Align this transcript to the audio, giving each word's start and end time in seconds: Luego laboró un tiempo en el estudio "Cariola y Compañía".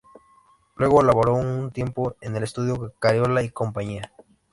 Luego 0.77 1.03
laboró 1.03 1.35
un 1.35 1.69
tiempo 1.69 2.15
en 2.21 2.35
el 2.35 2.41
estudio 2.41 2.91
"Cariola 2.97 3.43
y 3.43 3.51
Compañía". 3.51 4.11